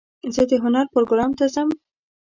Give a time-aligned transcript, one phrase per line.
[0.35, 1.69] زه د هنر پروګرام ته ځم.